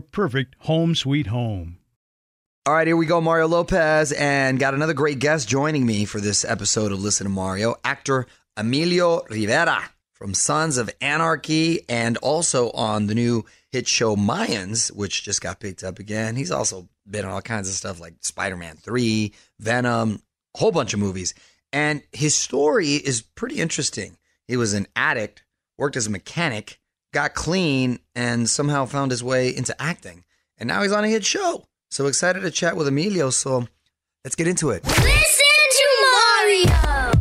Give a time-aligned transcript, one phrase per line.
[0.00, 1.78] perfect home sweet home.
[2.66, 3.20] All right, here we go.
[3.20, 7.30] Mario Lopez, and got another great guest joining me for this episode of Listen to
[7.30, 7.76] Mario.
[7.84, 14.90] Actor Emilio Rivera from Sons of Anarchy, and also on the new hit show Mayans,
[14.90, 16.34] which just got picked up again.
[16.34, 20.22] He's also been on all kinds of stuff like Spider Man 3, Venom,
[20.54, 21.34] a whole bunch of movies.
[21.72, 24.16] And his story is pretty interesting.
[24.48, 25.44] He was an addict,
[25.76, 26.80] worked as a mechanic,
[27.16, 30.22] got clean, and somehow found his way into acting.
[30.58, 31.64] And now he's on a hit show.
[31.90, 33.30] So excited to chat with Emilio.
[33.30, 33.66] So
[34.22, 34.84] let's get into it.
[34.84, 37.12] Listen to Mario.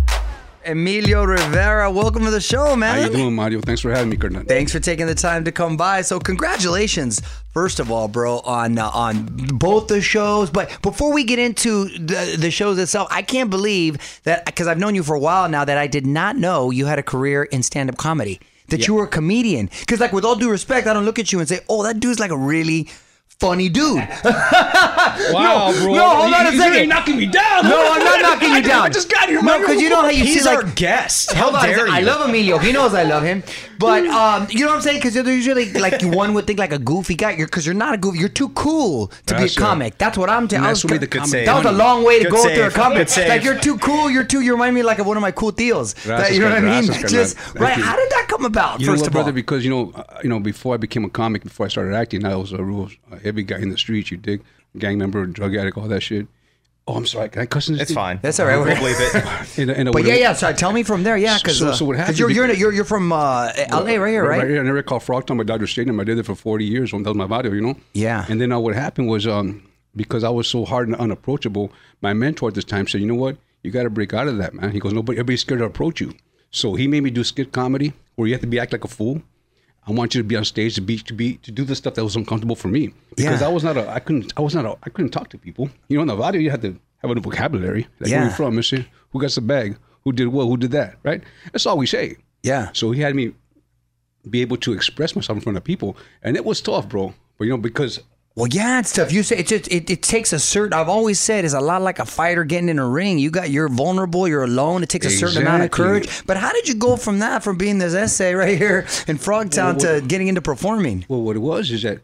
[0.65, 2.95] Emilio Rivera, welcome to the show, man.
[2.95, 3.61] How you doing, Mario?
[3.61, 4.45] Thanks for having me, Kernan.
[4.47, 6.01] Thanks for taking the time to come by.
[6.01, 7.21] So, congratulations,
[7.53, 10.49] first of all, bro, on uh, on both the shows.
[10.49, 14.79] But before we get into the the shows itself, I can't believe that because I've
[14.79, 17.43] known you for a while now that I did not know you had a career
[17.43, 18.41] in stand up comedy.
[18.69, 19.69] That you were a comedian.
[19.81, 21.99] Because, like, with all due respect, I don't look at you and say, "Oh, that
[21.99, 22.89] dude's like a really."
[23.39, 24.07] Funny dude.
[25.31, 25.93] Wow, no, bro.
[25.95, 26.73] No, hold on a He's second.
[26.73, 27.63] really knocking me down.
[27.63, 28.83] No, I'm not knocking you down.
[28.85, 31.31] I just got here, No, because you know how you He's see our like guest.
[31.33, 32.57] How Hold on, dare I love Emilio.
[32.57, 33.43] He knows I love him.
[33.79, 34.97] But um, you know what I'm saying?
[34.99, 37.31] Because usually, like, one would think like a goofy guy.
[37.31, 38.19] You're because you're not a goofy.
[38.19, 39.55] You're too cool to be a right.
[39.55, 39.97] comic.
[39.97, 40.67] That's what I'm telling.
[40.67, 42.55] That's what the That was a long way to Good go save.
[42.55, 43.17] through a comic.
[43.17, 44.09] Like you're too cool.
[44.09, 44.41] You're too.
[44.41, 45.93] You remind me like of one of my cool deals.
[46.05, 46.91] That, you know what I mean?
[47.07, 47.73] Just right.
[47.73, 48.81] How did that come about?
[48.81, 49.29] First of brother?
[49.31, 51.95] all, Because you know, uh, you know, before I became a comic, before I started
[51.95, 52.89] acting, I was a real
[53.25, 54.11] uh, heavy guy in the streets.
[54.11, 54.41] You dig?
[54.77, 56.27] Gang member, drug addict, all that shit.
[56.87, 57.29] Oh, I'm sorry.
[57.29, 57.83] Can I cuss in this?
[57.83, 57.95] It's thing?
[57.95, 58.19] fine.
[58.21, 58.57] That's all right.
[58.57, 59.57] We'll believe it.
[59.57, 60.33] And, and, but yeah, yeah.
[60.33, 60.53] Sorry.
[60.53, 61.17] Tell me from there.
[61.17, 63.97] Yeah, because So- so what happened you're you're you're, you're from uh, L.A.
[63.97, 64.39] right here, right?
[64.39, 65.99] Right here in an area called Frogtown by Dodger Stadium.
[65.99, 66.91] I did it for 40 years.
[66.91, 67.75] That was my barrio, you know?
[67.93, 68.25] Yeah.
[68.29, 71.71] And then uh, what happened was um, because I was so hard and unapproachable,
[72.01, 73.37] my mentor at this time said, you know what?
[73.63, 74.71] You got to break out of that, man.
[74.71, 76.13] He goes, nobody, everybody's scared to approach you.
[76.51, 78.87] So he made me do skit comedy where you have to be act like a
[78.87, 79.23] fool.
[79.87, 81.93] I want you to be on stage to be to be to do the stuff
[81.95, 83.47] that was uncomfortable for me because Yeah.
[83.47, 85.69] I was not a I couldn't I was not a I couldn't talk to people.
[85.89, 87.87] You know, in the audio you had to have a vocabulary.
[87.99, 88.25] Like where Yeah.
[88.25, 88.85] you from, Mister?
[89.11, 89.77] Who got the bag?
[90.03, 90.45] Who did what?
[90.45, 90.95] Who did that?
[91.03, 91.21] Right?
[91.51, 92.17] That's all we say.
[92.43, 92.69] Yeah.
[92.73, 93.33] So he had me
[94.29, 97.13] be able to express myself in front of people, and it was tough, bro.
[97.37, 97.99] But you know, because
[98.35, 99.13] Well, yeah, it's tough.
[99.13, 99.89] You say it, just, it.
[99.89, 100.73] It takes a certain.
[100.73, 103.17] I've always said it's a lot like a fighter getting in a ring.
[103.17, 104.27] You got you're vulnerable.
[104.27, 104.83] You're alone.
[104.83, 106.09] It takes a certain amount of courage.
[106.25, 109.79] But how did you go from that, from being this essay right here in Frogtown,
[109.79, 111.05] to getting into performing?
[111.07, 111.99] well, what it was is that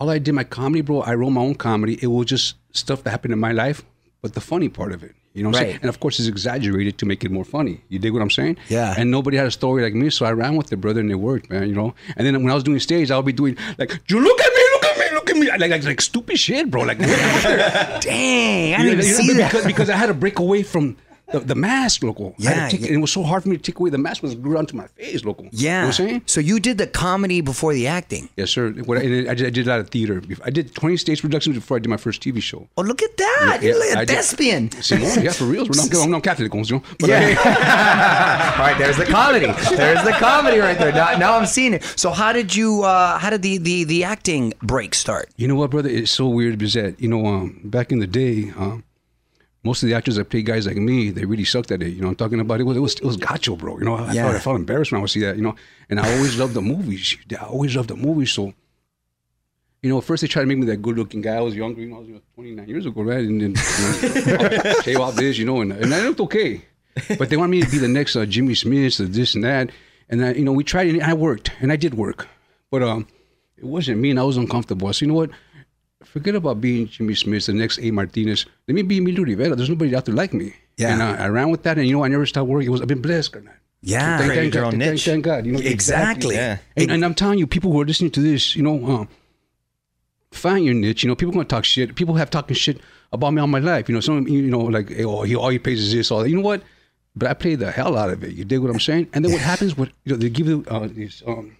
[0.00, 1.02] all I did my comedy, bro.
[1.02, 1.98] I wrote my own comedy.
[2.00, 3.82] It was just stuff that happened in my life,
[4.22, 5.14] but the funny part of it.
[5.34, 5.68] You know what I'm Right.
[5.70, 5.78] saying?
[5.82, 7.80] And of course, it's exaggerated to make it more funny.
[7.90, 8.56] You dig what I'm saying?
[8.68, 8.94] Yeah.
[8.96, 11.16] And nobody had a story like me, so I ran with it, brother, and it
[11.16, 11.68] worked, man.
[11.68, 11.94] You know.
[12.16, 14.52] And then when I was doing stage, I would be doing like, "You look at
[14.54, 14.63] me,
[15.34, 16.82] at me, look at me," like like, like stupid shit, bro.
[16.82, 16.98] Like,
[18.00, 19.50] Dang, I didn't even see that.
[19.50, 20.96] because, because I had to break away from
[21.32, 22.34] the, the mask, local.
[22.38, 22.92] Yeah, take, yeah.
[22.92, 24.86] it was so hard for me to take away the mask was glued onto my
[24.88, 25.48] face, local.
[25.50, 25.60] yeah.
[25.60, 26.22] You know what I'm saying?
[26.26, 28.28] So you did the comedy before the acting.
[28.36, 28.70] Yes, sir.
[28.70, 30.22] What I, I, did, I did a lot of theater.
[30.44, 32.68] I did 20 stage productions before I did my first TV show.
[32.76, 33.58] Oh, look at that!
[33.62, 34.70] Yeah, You're like a I thespian.
[34.82, 35.64] Simone, yeah, for real.
[35.64, 36.82] We're not, I'm not Catholic, you know.
[36.98, 38.54] But Yeah.
[38.58, 39.46] All right, there's the comedy.
[39.76, 40.92] There's the comedy right there.
[40.92, 41.82] Now, now I'm seeing it.
[41.96, 42.82] So how did you?
[42.84, 45.30] Uh, how did the, the the acting break start?
[45.36, 45.88] you know what, brother?
[45.88, 48.84] It's so weird because that, you know, um, back in the day, um,
[49.64, 51.90] most of the actors that play guys like me, they really sucked at it.
[51.94, 53.78] You know, I'm talking about it was it was it was gacho, bro.
[53.78, 54.24] You know, I, Yeah.
[54.24, 55.36] felt, I felt embarrassed when I would see that.
[55.36, 55.54] You know,
[55.88, 57.16] and I always loved the movies.
[57.32, 58.30] I always loved the movies.
[58.30, 58.52] So,
[59.82, 61.36] you know, first they tried to make me that good-looking guy.
[61.36, 63.18] I was younger, you know, I was 29 years ago, right?
[63.24, 66.64] And then you know, shave off this, you know, and, and I looked okay.
[67.18, 69.70] But they wanted me to be the next uh, Jimmy Smits, or this and that.
[70.08, 72.28] And I, you know, we tried and I worked, and I did work,
[72.70, 73.06] but um,
[73.58, 74.92] it wasn't me, and I was uncomfortable.
[74.92, 75.30] So you know what?
[76.06, 77.90] Forget about being Jimmy Smits, the next A.
[77.90, 78.46] Martinez.
[78.68, 79.54] Let me be Emilio Rivera.
[79.56, 80.54] There's nobody out there like me.
[80.76, 80.92] Yeah.
[80.92, 82.68] And uh, I ran with that, and you know, I never stopped working.
[82.68, 83.52] It was I've been blessed, Karnal.
[83.80, 84.18] Yeah.
[84.18, 85.46] Thank, thank God, own thank, thank God.
[85.46, 86.36] You know, Exactly.
[86.36, 86.58] Yeah.
[86.76, 89.04] And, and I'm telling you, people who are listening to this, you know, uh,
[90.32, 91.02] find your niche.
[91.02, 91.94] You know, people going to talk shit.
[91.94, 92.80] People have talking shit
[93.12, 93.88] about me all my life.
[93.88, 96.20] You know, some, you know, like, hey, oh, he all he pays is this, all
[96.22, 96.28] that.
[96.30, 96.62] You know what?
[97.14, 98.32] But I play the hell out of it.
[98.32, 99.08] You dig what I'm saying?
[99.12, 99.76] And then what happens?
[99.76, 101.22] What you know, they give you uh, these.
[101.26, 101.56] Um,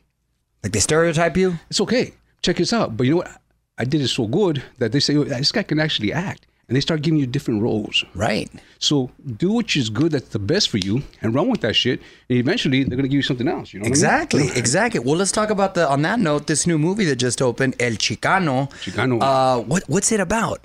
[0.62, 1.58] Like they stereotype you?
[1.70, 2.14] it's okay.
[2.42, 2.96] Check this out.
[2.96, 3.40] But you know what?
[3.78, 6.76] I did it so good that they say "Oh, this guy can actually act, and
[6.76, 8.04] they start giving you different roles.
[8.14, 8.50] Right.
[8.78, 12.00] So do what is good, that's the best for you, and run with that shit.
[12.28, 13.72] And eventually, they're gonna give you something else.
[13.72, 13.84] You know?
[13.84, 13.92] what I mean?
[13.92, 15.00] Exactly, exactly.
[15.00, 17.92] Well, let's talk about the on that note, this new movie that just opened, El
[17.92, 18.70] Chicano.
[18.82, 19.20] Chicano.
[19.20, 20.60] Uh, what what's it about?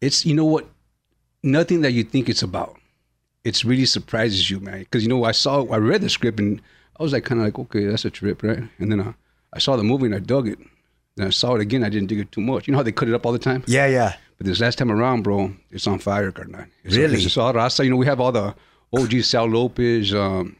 [0.00, 0.66] it's you know what
[1.42, 2.76] nothing that you think it's about
[3.44, 6.60] it's really surprises you man because you know i saw i read the script and
[6.98, 9.12] i was like kind of like okay that's a trip right and then uh,
[9.52, 10.58] i saw the movie and i dug it
[11.18, 12.92] then i saw it again i didn't dig it too much you know how they
[13.00, 14.14] cut it up all the time Yeah, yeah.
[14.38, 16.64] but this last time around bro it's on fire carnal.
[16.84, 17.22] It's, Really?
[17.22, 18.54] it's all raza you know we have all the
[18.92, 20.54] og sal lopez um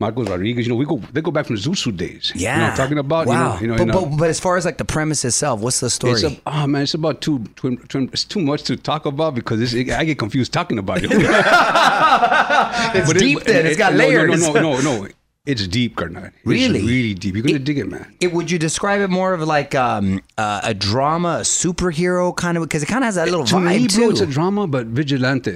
[0.00, 2.32] Marcos Rodriguez, you know, we go they go back from the Zusu days.
[2.34, 2.40] Yeah.
[2.54, 3.26] You know what I'm talking about?
[3.28, 3.58] Wow.
[3.60, 5.60] You know, you know but, and, but, but as far as like the premise itself,
[5.60, 6.14] what's the story?
[6.14, 9.36] it's a, oh man, it's about too, too, too it's too much to talk about
[9.36, 11.10] because it's, it, I get confused talking about it.
[11.12, 13.66] it's But it- deep then.
[13.66, 14.42] it- It's got no, no, layers.
[14.42, 15.08] No, no, no, no.
[15.46, 16.28] It's deep, Karnat.
[16.28, 16.80] It's Really?
[16.80, 17.34] really deep.
[17.34, 18.14] You're gonna dig it, man.
[18.20, 22.56] It, would you describe it more of like um, uh, a drama, a superhero kind
[22.56, 22.62] of?
[22.64, 24.00] Because it kind of has that little To vibe me, too.
[24.00, 25.50] bro, it's a drama, but vigilante.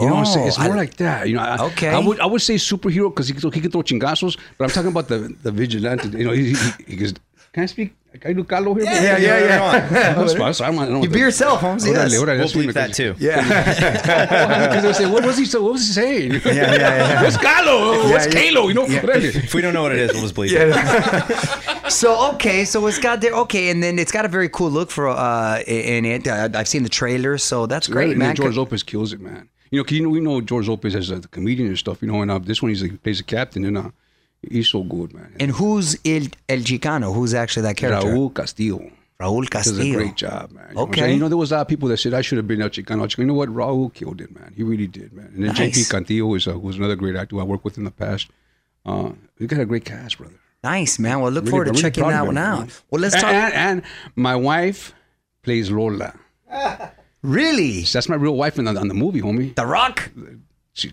[0.00, 0.44] You know what I'm saying?
[0.44, 1.28] Oh, It's more I- like that.
[1.28, 1.88] You know, I, Okay.
[1.88, 4.70] I would I would say superhero because he, can- he can throw chingazos, but I'm
[4.70, 6.08] talking about the the vigilante.
[6.16, 7.14] You know, he, he, he goes,
[7.54, 7.94] can I speak?
[8.20, 8.84] Can I do Caló here?
[8.84, 10.14] bro?" yeah, yeah, yeah.
[10.14, 10.52] That's fine.
[10.54, 11.86] So I'm, I don't You be the- yourself, Holmes.
[11.86, 12.12] Yes.
[12.14, 13.14] órale, We'll that's bleep that too.
[13.18, 13.40] Yeah.
[14.68, 15.44] Because they say, what was he?
[15.46, 16.32] So, what was he saying?
[16.32, 16.76] yeah, yeah.
[16.76, 17.22] yeah.
[17.22, 18.10] What's Caló?
[18.12, 18.40] What's yeah.
[18.40, 18.68] Caló?
[18.68, 19.34] You know, órale.
[19.34, 21.70] If we don't know what it is, we'll just bleep it.
[21.90, 23.34] So okay, so it's got there.
[23.44, 26.26] Okay, and then it's got a very cool look for uh in it.
[26.26, 28.28] I've seen the trailer, so that's great, Right, man.
[28.30, 29.48] And George Lopez kills it, man.
[29.70, 32.00] You know, 'cause you know, we know George Lopez as a comedian and stuff.
[32.02, 33.90] You know, and uh, this one he's like, plays a captain, and uh,
[34.50, 35.34] he's so good, man.
[35.40, 37.14] And who's El El Chicano?
[37.14, 38.08] Who's actually that character?
[38.08, 39.76] Raúl Castillo Raúl Castillo.
[39.78, 40.66] does a great job, man.
[40.70, 41.00] You know Okay.
[41.02, 41.14] saying?
[41.14, 42.68] You know, there was a lot of people that said I should have been El
[42.70, 43.16] Chicano.
[43.16, 43.48] You know what?
[43.48, 44.52] Raúl killed it, man.
[44.56, 45.26] He really did, man.
[45.34, 45.78] And then Nice.
[45.88, 48.28] JP Cantillo is uh, was another great actor I worked with in the past.
[48.84, 50.34] Uh, we got a great cast, brother.
[50.62, 51.20] Nice man.
[51.20, 52.44] Well, look Really- forward to really checking that one man.
[52.62, 52.82] out.
[52.90, 53.32] Well, let's And, talk.
[53.32, 53.82] and, and
[54.16, 54.94] my wife
[55.42, 56.12] plays Lola.
[57.22, 59.54] really, That's my real wife in the, on the movie, homie.
[59.54, 60.10] The Rock.
[60.74, 60.92] She,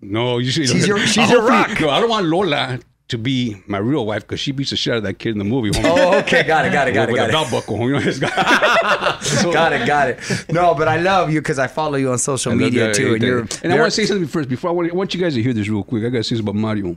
[0.00, 0.68] no, you should.
[0.68, 1.80] She's your- she's your rock.
[1.80, 2.78] No, I don't want Lola
[3.08, 5.38] to be my real wife because she beats the shit out of that kid in
[5.38, 5.70] the movie.
[5.70, 5.84] homie.
[5.86, 7.32] Oh, okay, got it, got it, got it, got it.
[7.32, 10.18] belt buckle, you know, it's got- So- got it, got it.
[10.52, 12.94] No, but I love you because I follow you on social media that.
[12.94, 13.46] too, and you're.
[13.64, 15.42] And I want to say something first before I want, I want you guys to
[15.42, 16.04] hear this real quick.
[16.04, 16.96] I got to say this about Mario.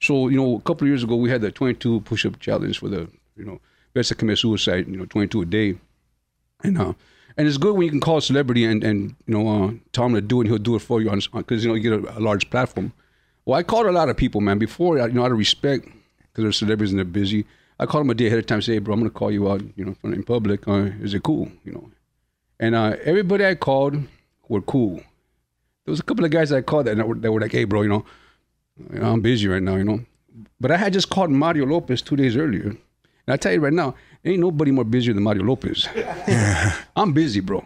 [0.00, 2.88] So you know, a couple of years ago, we had the 22 push-up challenge for
[2.88, 3.60] the you know
[3.92, 4.88] best to commit suicide.
[4.88, 5.76] You know, 22 a day,
[6.64, 6.94] and uh,
[7.40, 10.04] and it's good when you can call a celebrity and and you know uh, tell
[10.04, 10.44] him to do it.
[10.44, 12.50] and He'll do it for you on because you know you get a, a large
[12.50, 12.92] platform.
[13.46, 14.58] Well, I called a lot of people, man.
[14.58, 17.46] Before you know, out of respect, because they're celebrities and they're busy.
[17.78, 18.60] I called them a day ahead of time.
[18.60, 19.62] Say, hey, bro, I'm gonna call you out.
[19.74, 20.68] You know, in public.
[20.68, 21.50] Uh, is it cool?
[21.64, 21.90] You know,
[22.58, 23.96] and uh, everybody I called
[24.48, 24.96] were cool.
[24.96, 27.80] There was a couple of guys I called that were, that were like, "Hey, bro,
[27.80, 28.04] you know,
[28.92, 30.00] you know, I'm busy right now, you know."
[30.60, 32.78] But I had just called Mario Lopez two days earlier, and
[33.28, 35.88] I tell you right now, ain't nobody more busier than Mario Lopez.
[36.96, 37.64] I'm busy, bro.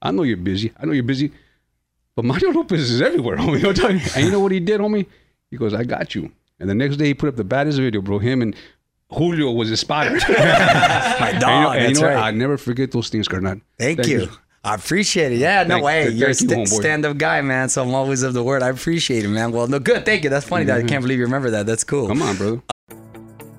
[0.00, 0.72] I know you're busy.
[0.78, 1.32] I know you're busy,
[2.14, 3.60] but Mario Lopez is everywhere, homie.
[3.60, 4.00] You.
[4.14, 5.06] And you know what he did, homie?
[5.50, 8.00] He goes, "I got you." And the next day, he put up the baddest video,
[8.00, 8.18] bro.
[8.18, 8.56] Him and
[9.10, 10.10] Julio was spotter.
[10.28, 11.76] My And you know, dog.
[11.76, 12.16] and you know right.
[12.16, 13.60] I never forget those things, Carnat.
[13.78, 14.28] Thank, you.
[14.64, 15.38] I appreciate it.
[15.38, 16.06] Yeah, no way.
[16.06, 16.80] thank You're a st- homeboy.
[16.80, 17.68] stand-up guy, man.
[17.68, 18.62] So I'm always of the word.
[18.62, 19.52] I appreciate it, man.
[19.52, 20.04] Well, no, good.
[20.04, 20.30] Thank you.
[20.30, 20.64] That's funny.
[20.64, 20.88] That I mm-hmm.
[20.88, 21.66] can't believe you remember that.
[21.66, 22.08] That's cool.
[22.08, 22.62] Come on, brother.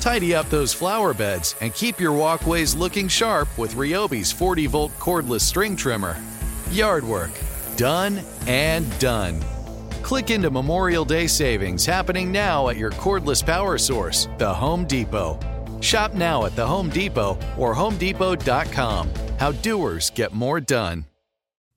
[0.00, 4.92] Tidy up those flower beds and keep your walkways looking sharp with Ryobi's 40 volt
[4.98, 6.16] cordless string trimmer.
[6.70, 7.30] Yard work,
[7.76, 9.40] done and done.
[10.02, 15.38] Click into Memorial Day savings happening now at your cordless power source, the Home Depot.
[15.80, 19.10] Shop now at the Home Depot or HomeDepot.com.
[19.38, 21.09] How doers get more done.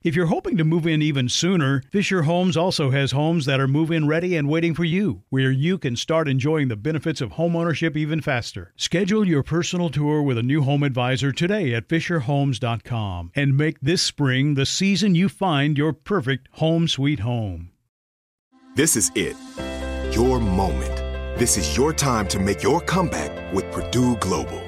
[0.00, 3.66] If you're hoping to move in even sooner, Fisher Homes also has homes that are
[3.66, 7.32] move in ready and waiting for you, where you can start enjoying the benefits of
[7.32, 8.72] homeownership even faster.
[8.76, 14.00] Schedule your personal tour with a new home advisor today at FisherHomes.com and make this
[14.00, 17.72] spring the season you find your perfect home sweet home.
[18.76, 19.36] This is it.
[20.14, 20.94] Your moment.
[21.40, 24.67] This is your time to make your comeback with Purdue Global.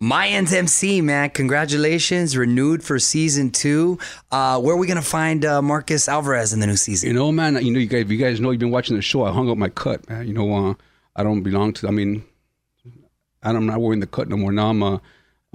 [0.00, 3.98] Mayans MC, man, congratulations, renewed for season two.
[4.30, 7.08] Uh, where are we gonna find uh, Marcus Alvarez in the new season?
[7.08, 7.54] You know, man.
[7.64, 9.24] You know, you guys, you guys know you've been watching the show.
[9.24, 10.26] I hung up my cut, man.
[10.26, 10.74] You know, uh,
[11.14, 11.88] I don't belong to.
[11.88, 12.24] I mean,
[13.42, 14.52] I'm not wearing the cut no more.
[14.52, 14.96] Now I'm, uh,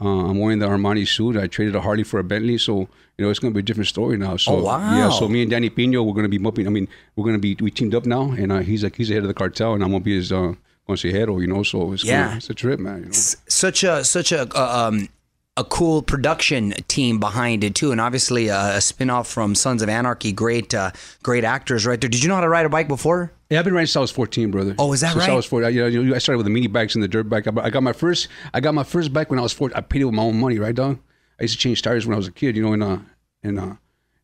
[0.01, 1.37] uh, I'm wearing the Armani suit.
[1.37, 3.63] I traded a Harley for a Bentley, so you know it's going to be a
[3.63, 4.37] different story now.
[4.37, 4.97] So Oh, wow.
[4.97, 5.09] yeah.
[5.11, 6.65] So me and Danny Pino, we're going to be mupping.
[6.65, 9.09] I mean, we're going to be we teamed up now, and uh, he's like he's
[9.09, 10.53] the head of the cartel, and I'm going to be his uh,
[10.87, 11.39] consejero.
[11.41, 12.25] You know, so it's Yeah.
[12.25, 12.99] gonna- it's a trip, man.
[12.99, 13.11] You know?
[13.11, 15.09] such a such a uh, um,
[15.57, 19.89] a cool production team behind it too, and obviously a, a spinoff from Sons of
[19.89, 20.31] Anarchy.
[20.31, 20.91] Great, uh,
[21.23, 22.09] great actors right there.
[22.09, 23.33] Did you know how to ride a bike before?
[23.49, 24.75] Yeah, I've been riding since I was 14, brother.
[24.79, 25.29] Oh, is that since right?
[25.31, 25.65] I was 14.
[25.67, 27.47] I, you know, I started with the mini bikes and the dirt bike.
[27.47, 29.75] I, I got my first, I got my first bike when I was 14.
[29.75, 30.99] I paid it with my own money, right, dog?
[31.37, 32.97] I used to change tires when I was a kid, you know, and uh,
[33.43, 33.73] and uh,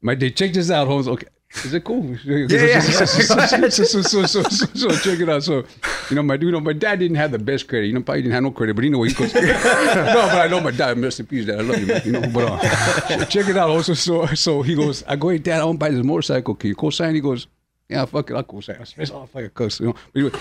[0.02, 0.30] my day.
[0.30, 1.10] Check this out, Holmes.
[1.10, 1.28] Okay,
[1.64, 2.16] is it cool?
[2.24, 2.80] Yeah, yeah.
[2.82, 5.44] so, so, so, so, so, check it out.
[5.44, 5.64] So,
[6.10, 7.88] you know, my you know, my dad didn't have the best credit.
[7.88, 9.34] You know, probably didn't have no credit, but you know, he goes.
[9.36, 11.00] no, but I know my dad.
[11.00, 11.60] Rest in peace, dad.
[11.60, 12.02] I love you, man.
[12.06, 13.70] You know, but uh, check it out.
[13.70, 15.04] Also, so so he goes.
[15.08, 16.56] I go, hey, dad, I want to buy this motorcycle.
[16.56, 17.16] Can you co-sign?
[17.16, 17.48] He goes.
[17.90, 18.78] Yeah, fuck it, I'll co-sign.
[18.82, 19.96] I said, oh, fuck a cuss, you know.
[20.14, 20.32] Anyway.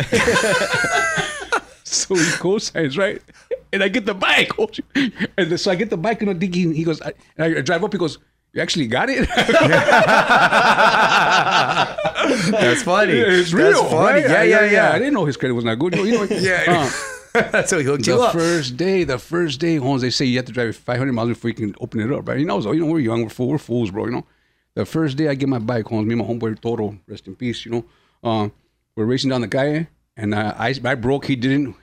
[1.85, 3.23] so he co-signs, right?
[3.73, 4.51] And I get the bike.
[5.39, 7.85] And so I get the bike and I'm thinking, he goes, I, and I drive
[7.85, 8.19] up, he goes,
[8.57, 9.29] you actually got it?
[12.51, 13.13] That's funny.
[13.13, 13.85] it's That's real.
[13.85, 14.23] funny.
[14.23, 14.29] right?
[14.31, 14.91] Yeah, yeah, yeah.
[14.93, 15.95] I didn't know his credit was not good.
[15.97, 16.65] You know, Yeah.
[16.69, 16.91] uh,
[17.53, 18.33] That's how he hooked you the up.
[18.33, 21.51] first day, the first day, Holmes, they say you have to drive 500 miles before
[21.51, 22.39] you can open it up, right?
[22.39, 24.27] You know, so, you know, we're young, we're, fool, we're fools, bro, you know.
[24.75, 27.37] The first day I get my bike, Holmes, me and my homeboy Toro, rest in
[27.37, 27.85] peace, you know.
[28.25, 28.49] Uh,
[28.97, 29.87] we're racing down the calle,
[30.17, 31.77] and uh, I, I broke, he didn't.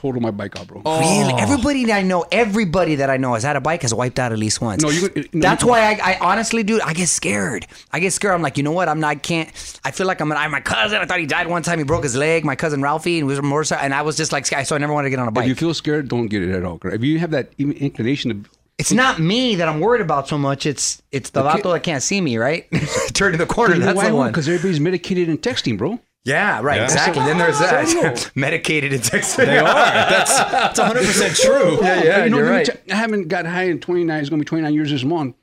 [0.00, 0.80] Total my bike out, bro.
[0.86, 0.98] Oh.
[0.98, 1.34] Really?
[1.34, 1.36] Oh.
[1.36, 4.32] Everybody that I know, everybody that I know has had a bike has wiped out
[4.32, 4.82] at least once.
[4.82, 7.66] No, you- no, That's you- why I, I honestly, dude, I get scared.
[7.92, 8.32] I get scared.
[8.32, 8.88] I'm like, you know what?
[8.88, 9.08] I'm not.
[9.08, 9.50] I can't.
[9.84, 10.32] I feel like I'm.
[10.32, 11.00] I, my cousin.
[11.02, 11.76] I thought he died one time.
[11.78, 12.46] He broke his leg.
[12.46, 13.62] My cousin Ralphie, and we was more.
[13.78, 15.42] And I was just like, so I never wanted to get on a bike.
[15.42, 16.78] If you feel scared, don't get it at all.
[16.84, 20.38] If you have that even inclination to, it's not me that I'm worried about so
[20.38, 20.64] much.
[20.64, 21.60] It's it's the Okay.
[21.60, 22.66] vato that can't see me, right?
[23.12, 23.74] Turning the corner.
[23.74, 24.08] you That's why?
[24.08, 24.30] the one.
[24.30, 26.00] Because everybody's medicated and texting, bro.
[26.24, 26.76] Yeah, right.
[26.76, 26.84] Yeah.
[26.84, 27.24] Exactly.
[27.24, 28.30] Then there's I don't that.
[28.36, 29.46] Medicated and texting.
[29.46, 29.64] They are.
[29.64, 31.78] That's that's 100 percent true.
[31.80, 32.24] Yeah, yeah.
[32.24, 32.66] You know, you're right.
[32.66, 34.20] tell- I haven't got high in 29.
[34.20, 35.36] It's going to be 29 years this month.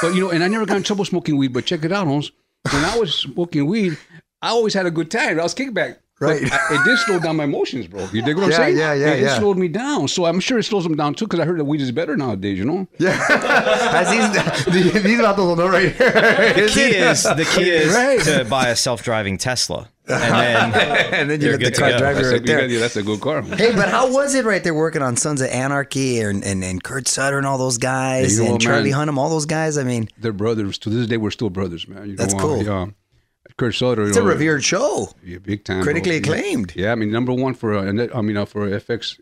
[0.00, 1.52] But, you know, and I never got in trouble smoking weed.
[1.52, 2.32] But check it out, Holmes.
[2.72, 3.98] When I was smoking weed,
[4.40, 5.38] I always had a good time.
[5.38, 5.98] I was kickback.
[6.18, 6.50] Right.
[6.50, 8.08] I, it did slow down my emotions, bro.
[8.10, 8.76] You dig what I'm Yeah, saying?
[8.78, 10.08] yeah, yeah, It, it slowed me down.
[10.08, 12.16] So I'm sure it slows them down too because I heard that weed is better
[12.16, 12.88] nowadays, you know?
[13.00, 16.10] As these, these vatos will know right here.
[16.54, 18.20] The key is the key is Right.
[18.22, 21.98] to buy a self-driving Tesla, and then and then you You're the car go.
[21.98, 22.66] drive you That's, right a, there.
[22.66, 23.42] yeah, that's a good car.
[23.42, 26.82] Hey, but how was it right there working on Sons of Anarchy and, and, and
[26.82, 29.08] Kurt Sutter and all those guys Yeah, you know and what, Charlie man?
[29.08, 29.76] Hunnam, all those guys?
[29.76, 30.78] I mean, They're brothers.
[30.78, 32.08] To this day, we're still brothers, man.
[32.10, 32.60] You That's know, cool.
[32.60, 32.86] Uh, yeah.
[33.56, 34.06] Kurt Sutter.
[34.08, 35.08] it's a revered show.
[35.22, 35.82] Yeah, big time.
[35.82, 36.34] Critically bro.
[36.34, 36.74] Acclaimed.
[36.76, 37.84] Yeah, I mean number one for uh,
[38.14, 39.18] I mean uh, for FX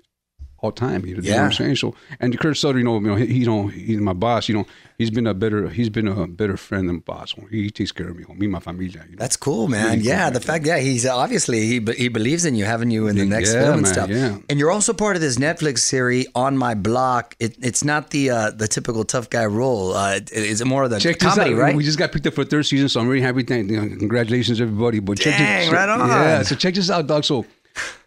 [0.65, 1.05] all time.
[1.07, 1.37] You know, Yeah.
[1.37, 1.77] what I'm saying?
[1.77, 4.49] So, and Kurt Sutter, you know, you know, he, you know, he's my boss.
[4.49, 4.67] You know,
[4.99, 7.35] he's been a better, he's been a better friend than boss.
[7.51, 9.03] He takes care of me, me my familia.
[9.05, 9.19] You know?
[9.19, 9.99] That's cool, man.
[9.99, 13.17] Really yeah, the fact, yeah, he's obviously he he believes in you, having you in
[13.17, 14.09] the next Yeah, film and man, stuff.
[14.11, 14.39] yeah.
[14.49, 17.37] And you're also part of this Netflix series on my block.
[17.39, 19.93] It, it's not the uh, the typical tough guy role.
[19.95, 21.59] Uh, it- it's more of the Check this comedy, out.
[21.61, 21.77] right?
[21.77, 23.43] We just got picked up for third season, so I'm really happy.
[23.43, 25.01] Thank, you know, congratulations, everybody.
[25.01, 26.09] But check Dang, this, right on.
[26.09, 27.25] Yeah, so check this out, dog.
[27.25, 27.45] So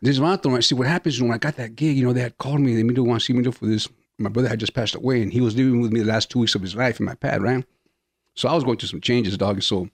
[0.02, 1.98] this is what I see what happens when I got that gig.
[1.98, 2.76] You know, they had called me.
[2.76, 3.88] They me to want to see me do for this.
[4.18, 6.40] My brother had just passed away, and he was living with me the last two
[6.40, 7.64] weeks of his life in my pad, right?
[8.36, 9.62] So I was going through some changes, dog.
[9.62, 9.90] So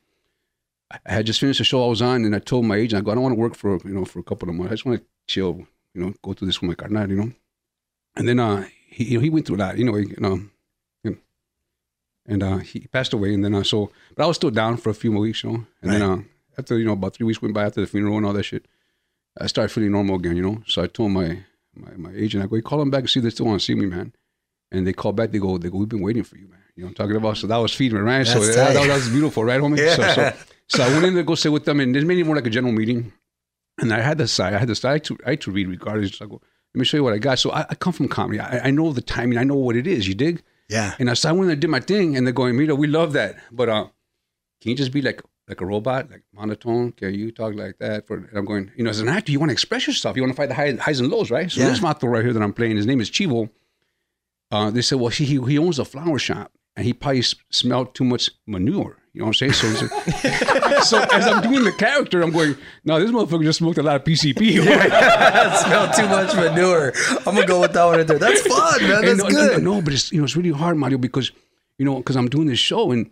[0.91, 3.03] I had just finished the show I was on, and I told my agent, I
[3.03, 4.71] go, I don't want to work for you know for a couple of months.
[4.71, 7.31] I just want to chill, you know, go through this with my carnal, you know.
[8.15, 10.41] And then uh, he you know, he went through that, you know, you know,
[12.25, 13.33] and uh, he passed away.
[13.33, 15.51] And then uh, so, but I was still down for a few more weeks, you
[15.51, 15.65] know.
[15.81, 16.21] And then uh,
[16.57, 18.65] after you know about three weeks went by after the funeral and all that shit,
[19.39, 20.63] I started feeling normal again, you know.
[20.67, 21.43] So I told my
[21.75, 23.59] my, my agent, I go, hey, call them back and see if they still want
[23.59, 24.13] to see me, man.
[24.71, 26.59] And they call back, they go, they go, we've been waiting for you, man.
[26.75, 27.37] You know, what I'm talking about.
[27.37, 28.25] So that was feeding me, right?
[28.25, 29.77] so That's that, that was beautiful, right, homie?
[29.95, 30.33] So, so,
[30.67, 32.47] so I went in to go sit with them, and this made it more like
[32.47, 33.13] a general meeting.
[33.79, 36.15] And I had the side, I had the side to, I had to read regardless.
[36.15, 36.41] So I go,
[36.73, 37.39] let me show you what I got.
[37.39, 38.39] So I, I come from comedy.
[38.39, 39.37] I, I know the timing.
[39.37, 40.07] I know what it is.
[40.07, 40.41] You dig?
[40.69, 40.95] yeah.
[40.99, 43.13] And I so I went and did my thing, and they're going, Mito, we love
[43.13, 43.87] that, but uh,
[44.61, 45.21] can you just be like
[45.53, 46.91] like a robot, like monotone?
[46.93, 48.07] Can you talk like that?
[48.07, 50.15] For and I'm going, you know, as an actor, you want to express yourself.
[50.15, 51.49] You want to fight the high, highs and lows, right?
[51.51, 51.69] So Yeah.
[51.69, 53.49] this vato right here that I'm playing, his name is Chivo.
[54.51, 58.03] Uh, they said, well, he he owns a flower shop, and he probably smelled too
[58.03, 58.97] much manure.
[59.13, 59.53] You know what I'm saying?
[59.53, 59.67] So,
[60.91, 63.95] so, as I'm doing the character, I'm going, no, this motherfucker just smoked a lot
[63.97, 64.53] of PCP.
[65.63, 66.93] Smell too much manure.
[67.27, 68.17] I'm gonna go with that one right there.
[68.17, 69.05] That's fun, man.
[69.05, 69.63] That's no, good.
[69.63, 71.31] No, no, but it's you know it's really hard, Mario, because
[71.77, 73.11] you know because I'm doing this show and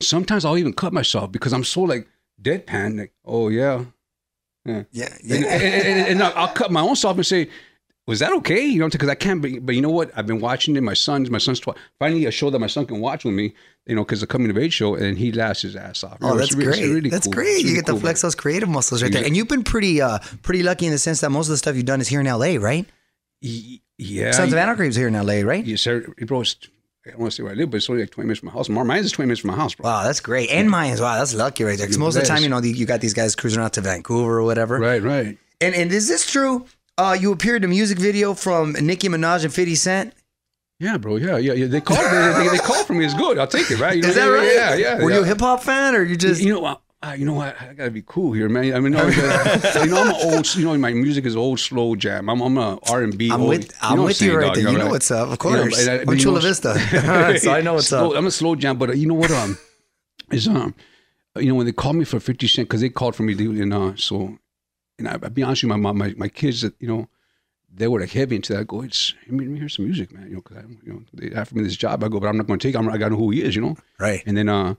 [0.00, 2.06] sometimes I'll even cut myself because I'm so like
[2.40, 3.84] deadpan, like oh yeah,
[4.64, 5.36] yeah, Yeah, and, yeah.
[5.36, 7.48] and, and- and I'll, I'll cut my own self and say.
[8.06, 8.62] Was that okay?
[8.66, 9.40] You know, because I can't.
[9.40, 10.10] Be, but you know what?
[10.14, 10.82] I've been watching it.
[10.82, 13.54] My son's, my son's tw- finally a show that my son can watch with me.
[13.86, 16.18] You know, because the coming of age show, and he laughs his ass off.
[16.20, 16.82] Oh, that's great.
[16.82, 17.32] really that's cool.
[17.32, 17.60] great.
[17.60, 18.26] It's you get cool, to flex man.
[18.26, 19.24] those creative muscles right there.
[19.24, 21.76] And you've been pretty uh pretty lucky in the sense that most of the stuff
[21.76, 22.84] you've done is here in LA, right?
[23.40, 25.64] Yeah, Sons of Anarchy was here in LA, right?
[25.64, 26.06] Yes, sir.
[26.26, 26.56] Bro, it's,
[27.06, 28.46] I don't want to say where I live, but it's only like 20 minutes from
[28.46, 28.68] my house.
[28.70, 29.90] Mine's is 20 minutes from my house, bro.
[29.90, 30.48] Wow, that's great.
[30.50, 31.86] And Mayans, wow, that's lucky right there.
[31.86, 33.82] Because most of the time, you know, the- you got these guys cruising out to
[33.82, 34.78] Vancouver or whatever.
[34.78, 35.36] Right, right.
[35.60, 36.66] And and is this true?
[36.96, 40.14] Uh, you appeared in a music video from Nicki Minaj and 50 Cent.
[40.80, 41.16] Yeah, bro.
[41.16, 41.66] Yeah, yeah, yeah.
[41.66, 42.00] They called.
[42.00, 43.04] they, they, they called for me.
[43.04, 43.38] It's good.
[43.38, 43.78] I'll take it.
[43.78, 43.96] Right?
[43.96, 44.52] You know, Is that yeah, right?
[44.54, 45.02] Yeah, yeah.
[45.02, 45.16] Were yeah.
[45.18, 46.42] you a hip hop fan or you just?
[46.42, 47.60] You know Uh, you know what?
[47.60, 48.72] I gotta be cool here, man.
[48.74, 49.16] I mean, no, you
[49.90, 50.54] know, I'm an old.
[50.54, 52.30] You know, my music is old, slow jam.
[52.30, 53.30] I'm, I'm a R and B.
[53.30, 54.68] I'm old- with- you I'm know with you saying, right dog, there.
[54.72, 54.90] You know right?
[54.92, 55.86] what's up, of You know, course.
[55.86, 57.36] and I- I'm Chula know, Vista.
[57.40, 58.16] So I know what's slow, up.
[58.16, 59.30] I'm a slow jam, but uh, you know what?
[59.30, 59.58] Um,
[60.32, 60.74] is um,
[61.36, 63.44] you know when they called me for Fifty Cent because they called for me, they-
[63.62, 64.38] and uh, so,
[64.98, 67.08] and I, I'll be honest with you, my mom, my my kids, that you know,
[67.74, 68.60] they were like heavy into that.
[68.60, 70.28] I go, it's let me, let me hear some music, man.
[70.28, 72.02] You know, because I, you know, they offered me this job.
[72.02, 72.74] I go, but I'm not going to take.
[72.74, 72.78] it.
[72.78, 73.76] I'm, I got to know who he is, you know.
[73.98, 74.22] Right.
[74.24, 74.76] And then uh,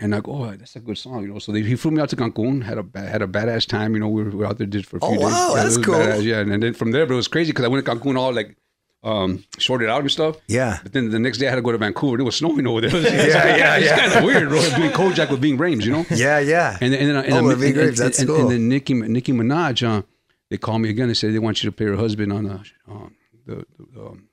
[0.00, 1.38] and I go, oh, that's a good song, you know.
[1.38, 2.84] So they, he flew me out to Cancun, had a
[3.14, 4.08] had a badass time, you know.
[4.08, 5.22] We were, we were out there did for a few Oh, days.
[5.22, 5.94] wow, Yeah, that's cool.
[5.94, 8.18] badass, yeah, and, then from there, but it was crazy because I went to Cancun
[8.18, 8.56] all like
[9.02, 10.36] um sorted out and stuff.
[10.46, 10.78] Yeah.
[10.82, 12.18] But then the next day I had to go to Vancouver.
[12.20, 12.90] It was snowing over there.
[13.00, 13.76] yeah, yeah, yeah.
[13.78, 14.60] It's kind of weird, bro.
[14.76, 16.04] Doing Kojak with Ving Rhames, you know.
[16.10, 16.76] Yeah, yeah.
[16.82, 18.40] And then, and then, and, Oh, and, and, that's and, cool.
[18.42, 20.02] and then Nicki Nicki Minaj, uh,
[20.50, 21.08] they called me again.
[21.08, 23.14] They said they want you to play her husband on uh, um,
[23.46, 24.28] the, the um,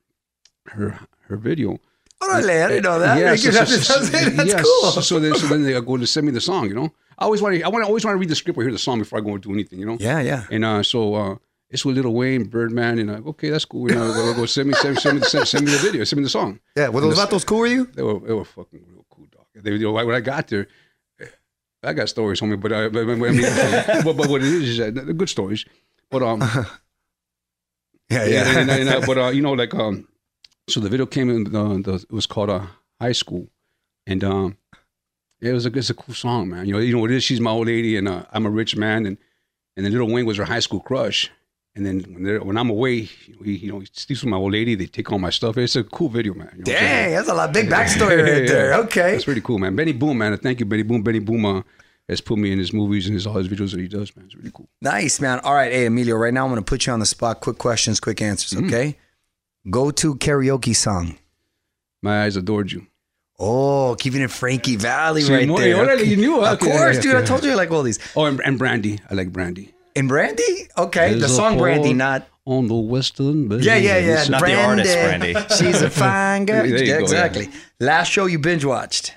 [0.67, 1.79] her her video.
[2.21, 3.19] Orale, I didn't know that.
[3.19, 3.51] Yeah, Thank you.
[3.51, 4.91] That's, that's, yeah, cool.
[4.91, 6.67] So, so then, so then they go to send me the song.
[6.67, 8.57] You know, I always want to, I want to always want to read the script
[8.57, 9.79] or hear the song before I go and do anything.
[9.79, 9.97] You know.
[9.99, 10.45] Yeah, yeah.
[10.49, 11.35] And uh, so uh,
[11.69, 13.89] it's with Lil Wayne, Birdman, and uh, okay, that's cool.
[13.89, 16.03] You know, go, go send me, send, me- send me, send, send me the video,
[16.05, 16.59] send me the song.
[16.75, 17.85] Yeah, were those And vatos cool with you?
[17.85, 19.45] They were, they were fucking real cool, dog.
[19.53, 20.67] They, you know, when I got there,
[21.83, 23.41] I got stories, homie, but, uh, but, I mean,
[24.03, 25.65] but, but what it is is that they're good stories.
[26.09, 26.41] But um,
[28.09, 30.07] Yeah, yeah, and, and, uh, but uh, you know, like um,
[30.69, 31.43] so the video came in.
[31.45, 32.65] The, the it was called uh,
[32.99, 33.47] High School,
[34.05, 34.57] and um,
[35.41, 36.65] it was a it's a cool song, man.
[36.65, 37.23] You know, you know what it is.
[37.23, 39.17] She's my old lady, and uh, I'm a rich man, and
[39.75, 41.31] and then Lil Wayne was her high school crush.
[41.75, 44.51] And then when they're, when I'm away, he, you know, he sleeps with my old
[44.51, 44.73] lady.
[44.73, 45.59] They take all my stuff.
[45.59, 46.49] It's a cool video, man.
[46.53, 46.63] You know?
[46.63, 47.53] Dang, that's a lot.
[47.53, 48.73] Big backstory right there.
[48.73, 49.11] Okay.
[49.11, 49.75] That's pretty cool, man.
[49.75, 50.35] Benny Boom, man.
[50.39, 51.03] Thank you, Benny Boom.
[51.03, 51.61] Benny Boom uh,
[52.09, 54.25] has put me in his movies and his all his videos that he does, man.
[54.25, 54.67] It's really cool.
[54.81, 55.39] Nice, man.
[55.41, 57.41] All right, hey, Emilio, right now I'm going to put you on the spot.
[57.41, 58.69] Quick questions, quick answers, Mm-hmm.
[59.67, 59.71] Okay?
[59.71, 61.17] Go to karaoke song.
[62.01, 62.87] My eyes adored you.
[63.39, 65.75] Oh, keeping it Frankie Valli See, right more- there.
[65.75, 66.11] already Okay.
[66.11, 67.15] you knew, Of course, yeah, dude.
[67.15, 67.99] I told you I like all these.
[68.15, 68.99] Oh, and, and Brandy.
[69.09, 69.73] I like Brandy.
[69.95, 70.67] And Brandy?
[70.77, 71.13] Okay.
[71.13, 72.27] the There's a song Brandy, not.
[72.45, 73.47] on the western.
[73.47, 73.57] Bay.
[73.59, 74.23] Yeah, yeah, yeah.
[74.29, 75.33] Not the artist, Brandy.
[75.57, 76.63] She's a fine girl.
[76.63, 76.99] There you Yeah, go, yeah.
[77.01, 77.49] exactly.
[77.79, 79.13] Last show you binge watched.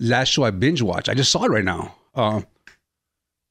[0.00, 1.08] Last show I binge watched.
[1.08, 1.94] I just saw it right now.
[2.14, 2.42] Uh,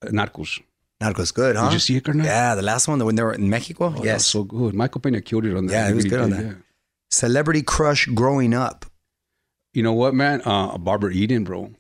[0.04, 0.62] Narcos.
[1.06, 1.66] Narcos good, huh?
[1.66, 2.26] Did you see it, Carnal?
[2.26, 3.94] Yeah, the last one when they were in Mexico.
[3.98, 4.26] Oh, yes.
[4.26, 4.74] so good.
[4.74, 5.74] Michael Pena killed it on that.
[5.74, 6.46] Yeah, he was good on that.
[6.46, 6.54] yeah.
[7.12, 8.86] Celebrity crush growing up.
[9.74, 10.42] You know what, man?
[10.46, 11.72] Uh, Barbara Eden, bro.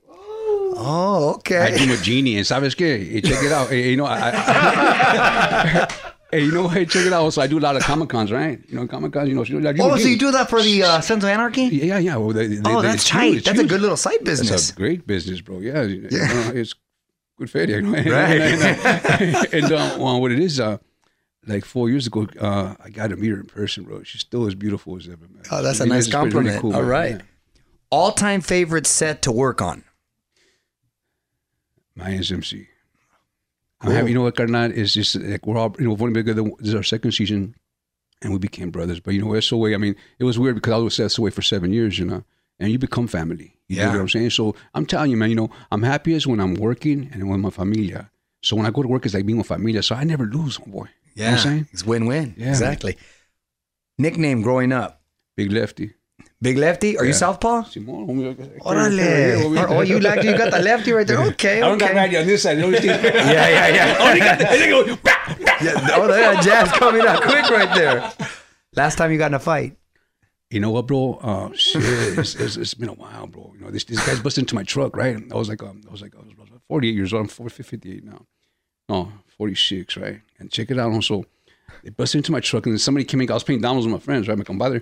[0.77, 1.59] Oh, okay.
[1.59, 3.09] I dream a Jeannie, and sabes qué?
[3.11, 3.69] Hey, check it out.
[3.69, 5.87] Hey, you know, I, I
[6.31, 7.29] hey, you know, hey, check it out.
[7.31, 8.59] So I do a lot of comic cons, right?
[8.67, 9.29] You know, comic cons.
[9.29, 11.23] You know, so I dream a Oh, so you do that for the uh, Sons
[11.23, 11.63] of Anarchy?
[11.63, 12.15] Yeah, yeah, yeah.
[12.17, 13.33] Well, they, they, Oh, they- that's tight.
[13.35, 14.49] huge, That's a good little side business.
[14.49, 15.59] That's a great business, bro.
[15.59, 16.27] Yeah, you Yeah.
[16.27, 16.75] know, it's
[17.37, 17.81] good for you.
[17.81, 17.93] know?
[17.95, 18.41] And, Right.
[18.41, 20.77] and, and, uh, well, what it is, uh,
[21.47, 24.03] like four years ago, uh, I got to meet her in person, bro.
[24.03, 25.43] She's still as beautiful as ever, man.
[25.51, 26.61] Oh, that's a nice pretty- really compliment.
[26.61, 26.89] cool, All man.
[26.89, 27.11] right.
[27.17, 27.21] Yeah.
[27.91, 29.83] All time favorite set to work on.
[31.97, 32.67] Mayans MC.
[33.81, 34.09] I'm happy.
[34.09, 34.71] You know what, Carnal?
[34.71, 36.49] It's just like we're all, you know, we've only been together.
[36.59, 37.55] This is our second season,
[38.21, 38.99] and we became brothers.
[38.99, 39.73] But you know, SOA.
[39.73, 42.23] I mean, it was weird because I was with SOA for seven years, you know,
[42.59, 43.54] and you become family.
[43.67, 43.85] You Yeah.
[43.85, 44.29] know what I'm saying?
[44.31, 45.29] So I'm telling you, man.
[45.29, 48.09] You know, I'm happiest when I'm working and with my familia.
[48.43, 49.81] So when I go to work, it's like being with familia.
[49.81, 50.65] So I never lose, homeboy.
[50.67, 51.67] You know what Yeah, I'm saying?
[51.71, 52.35] it's win-win.
[52.37, 52.49] Yeah.
[52.49, 52.95] Exactly.
[53.97, 55.01] Nickname growing up.
[55.35, 55.93] Big lefty.
[56.41, 56.97] Big lefty?
[56.97, 57.17] Are you Yeah.
[57.17, 57.63] southpaw?
[57.63, 58.07] Simón.
[58.61, 59.67] Orale.
[59.69, 61.19] Oh, you like you got the lefty right there.
[61.19, 61.95] Okay, I don't got okay.
[61.95, 62.57] Randy on this side.
[62.59, 63.97] You Yeah, yeah, yeah.
[63.99, 65.57] Oh, they got the, and they go, bah, bah.
[65.61, 65.89] yeah.
[65.95, 68.11] Oh, they got jazz coming out quick right there.
[68.75, 69.77] Last time you got in a fight.
[70.51, 71.15] You know what, bro?
[71.21, 73.51] Uh, shit, it's, it's, it's been a while, bro.
[73.57, 75.17] You know, this this guy's busted into my truck, right?
[75.31, 76.33] I was like, um, I was like, I was
[76.67, 77.21] 48 years old.
[77.23, 78.25] I'm 40, 58 now.
[78.87, 80.21] No, 46, right?
[80.37, 80.91] And check it out.
[80.91, 81.25] Also,
[81.83, 83.31] they busted into my truck, and then somebody came in.
[83.31, 84.37] I was playing dominoes with my friends, right?
[84.37, 84.81] My compadre.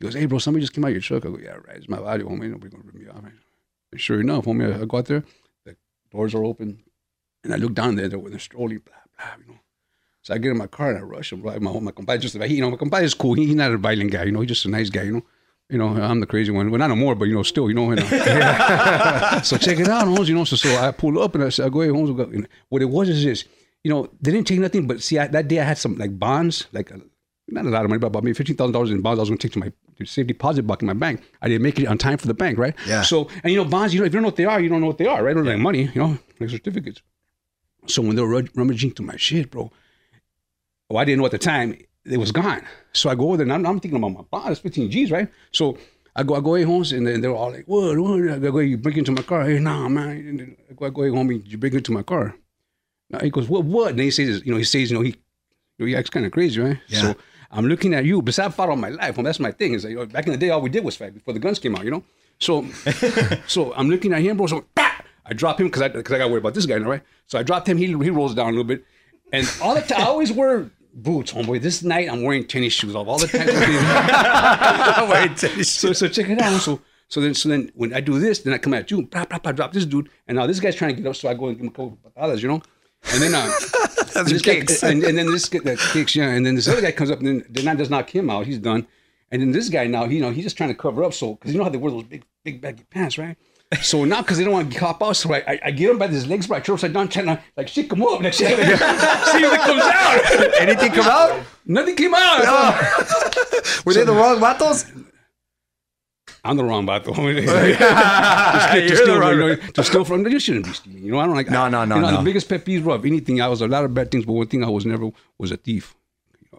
[0.00, 1.76] He goes, "Hey, bro, somebody just came out your truck." I go, "Yeah, right.
[1.76, 2.50] It's my body, homie.
[2.50, 5.22] Nobody gonna rip me off." And sure enough, homie, I, I go out there.
[5.64, 5.76] The
[6.10, 6.82] doors are open,
[7.44, 8.08] and I look down there.
[8.08, 9.60] They're a trolley, blah blah, you know.
[10.24, 11.42] So I get in my car and I rush him.
[11.42, 13.34] Right, my my compadre just you know, my compadre is cool.
[13.34, 14.40] He, he's not a violent guy, you know.
[14.40, 15.22] He's just a nice guy, you know.
[15.68, 16.70] You know, I'm the crazy one.
[16.70, 17.92] Well, not no more, but you know, still, you know.
[17.92, 19.40] You uh, know.
[19.44, 20.28] so check it out, Holmes.
[20.28, 22.10] You know, so so I pull up and I said, I go, hey, Holmes.
[22.10, 22.22] Go.
[22.24, 23.44] And what it was is this,
[23.82, 26.18] you know, they didn't take nothing, but see, I, that day I had some like
[26.18, 27.00] bonds, like a,
[27.48, 29.18] not a lot of money, but about maybe fifteen thousand dollars in bonds.
[29.18, 29.72] I was going to take to my
[30.06, 31.22] safe deposit box in my bank.
[31.42, 32.74] I didn't make it on time for the bank, right?
[32.86, 33.02] Yeah.
[33.02, 34.70] So and you know, bonds, you know, if you don't know what they are, you
[34.70, 35.34] don't know what they are, right?
[35.34, 37.02] They're like money, you know, like certificates.
[37.86, 39.70] So when they were rummaging through my shit, bro,
[40.94, 42.62] well, I didn't know at the time it was gone.
[42.92, 44.52] So I go over there and I'm, I'm thinking about my bond.
[44.52, 45.28] It's 15 G's, right?
[45.50, 45.76] So
[46.14, 48.30] I go, I go, hey, Holmes, and then they're all like, what, what?
[48.30, 49.44] I go, you it into my car.
[49.44, 50.10] Hey, nah, man.
[50.10, 52.36] And I go, I go, hey, homie, you bring it to my car.
[53.10, 53.90] Now he goes, what, what?
[53.90, 55.16] And then he says, you know, he says, you know, he,
[55.78, 56.78] you know, he acts kind of crazy, right?
[56.86, 57.00] Yeah.
[57.00, 57.16] So
[57.50, 59.16] I'm looking at you, but I've fought all my life.
[59.16, 59.74] Well, that's my thing.
[59.74, 61.40] Is like, you know, back in the day, all we did was fight before the
[61.40, 62.04] guns came out, you know?
[62.38, 62.64] So,
[63.48, 64.46] so I'm looking at him, bro.
[64.46, 64.92] So, bah!
[65.26, 67.02] I drop him because I, cause I got worried about this guy, right?
[67.26, 67.78] So I dropped him.
[67.78, 68.84] He, he rolls down a little bit.
[69.32, 71.60] And all the time, I always wear boots, homeboy.
[71.60, 73.48] This night, I'm wearing tennis shoes off all the time.
[73.50, 75.70] I'm wearing tennis shoes.
[75.70, 76.60] So, so check it out.
[76.60, 79.24] So, so then, so then, when I do this, then I come at you, blah,
[79.24, 81.34] blah, blah, drop this dude, and now this guy's trying to get up, so I
[81.34, 82.62] go and give him a couple of patadas, you know.
[83.12, 83.52] And then, uh,
[84.16, 84.82] and this guy, kicks.
[84.82, 87.18] and, and then this guy that kicks, yeah, and then this other guy comes up,
[87.18, 88.46] and then, then that does knock him out.
[88.46, 88.86] He's done.
[89.30, 91.34] And then this guy now, he, you know, he's just trying to cover up, so
[91.34, 93.36] because you know how they wear those big, big baggy pants, right?
[93.82, 95.98] So now, because they don't want to cop out, so I, I, I get him
[95.98, 98.34] by his legs, but I turn upside down, trying to like shake him up, like
[98.34, 100.60] see if it comes out.
[100.60, 101.42] Anything come out?
[101.66, 102.40] Nothing came out.
[103.86, 105.04] Were they the wrong vatos?
[106.46, 107.14] I'm the wrong vato.
[107.14, 110.26] just, to, You're steal, the wrong- you know, to steal from.
[110.26, 111.02] You shouldn't be stealing.
[111.02, 111.48] You know, I don't like.
[111.48, 112.16] No, no, no, You know, no.
[112.18, 113.40] the biggest pet peeve of anything.
[113.40, 115.56] I was a lot of bad things, but one thing I was never was a
[115.56, 115.94] thief.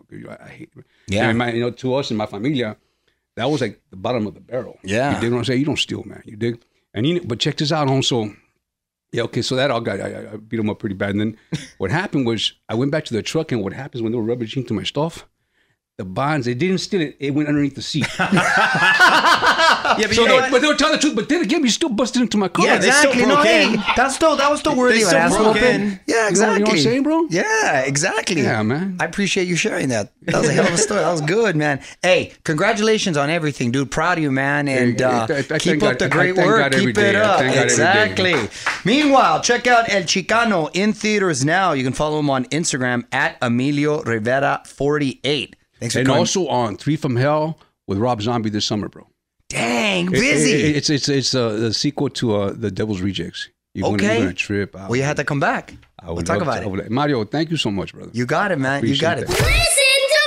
[0.10, 0.73] You know, I, I hate.
[1.08, 1.30] Yeah.
[1.30, 2.78] And my, you know, to us and my familia,
[3.36, 4.80] that was like the bottom of the barrel.
[4.84, 5.13] Yeah.
[5.15, 5.60] You dig what I'm saying?
[5.60, 6.23] You don't steal, man.
[6.25, 6.60] You dig?
[6.95, 8.01] And you, but check this out, home.
[8.01, 8.34] So,
[9.12, 9.41] yeah, okay.
[9.43, 10.01] So that all got.
[10.01, 11.12] I, I- beat him up pretty bad.
[11.12, 11.38] And then
[11.77, 14.23] what happened was I went back to the truck, and what happens when they were
[14.36, 15.27] rubbaging to my stuff.
[15.97, 17.15] The bonds, they didn't steal it.
[17.19, 18.05] It went underneath the seat.
[19.99, 20.51] Yeah, but So you know they- what?
[20.51, 21.15] but they were telling the truth.
[21.15, 22.65] But then again, you still busted into my car.
[22.65, 23.35] Yeah, they still exactly.
[23.35, 25.99] No, hey, that's still that was still worthy of an still ass broke in.
[26.07, 26.53] Yeah, You know- exactly.
[26.53, 27.27] you know what I'm saying, bro?
[27.29, 28.41] Yeah, exactly.
[28.41, 28.97] Yeah, man.
[28.99, 30.11] I appreciate you sharing that.
[30.23, 31.01] That was a hell of a story.
[31.01, 31.79] That was good, man.
[32.01, 33.91] Hey, congratulations on everything, dude.
[33.91, 34.67] Proud of you, man.
[34.67, 36.57] And uh, I- I thank keep up God- the I great work.
[36.59, 37.15] God every Keep it day.
[37.15, 37.39] I up.
[37.39, 37.75] thank God every
[38.23, 38.33] day.
[38.43, 38.49] Exactly.
[38.83, 41.73] Meanwhile, check out El Chicano in theaters now.
[41.73, 45.55] You can follow him on Instagram at Emilio Rivera 48.
[45.79, 46.19] Thanks for And coming.
[46.19, 49.07] also on Three from Hell with Rob Zombie this summer, bro.
[49.49, 50.51] Dang, busy.
[50.53, 53.49] it- it's it's it's uh, the sequel to uh, the Devil's Rejects.
[53.73, 54.13] You're gonna, Okay.
[54.15, 54.75] you're gonna trip.
[54.75, 54.89] out.
[54.89, 55.73] well, you had to come back.
[55.99, 56.69] I We'll talk about to- it.
[56.71, 58.12] would- Mario, thank you so much, brother.
[58.13, 58.86] You got it, man.
[58.86, 59.27] You got it.
[59.29, 60.19] Listen to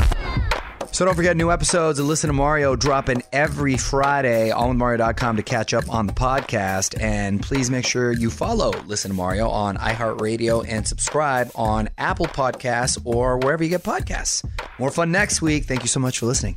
[0.00, 0.88] Mario!
[0.92, 5.42] So don't forget new episodes of Listen to Mario dropping every Friday on Mario.com to
[5.42, 6.98] catch up on the podcast.
[7.00, 12.26] And please make sure you follow Listen to Mario on iHeartRadio and subscribe on Apple
[12.26, 14.42] Podcasts or wherever you get podcasts.
[14.78, 15.64] More fun next week.
[15.64, 16.56] Thank you so much for listening.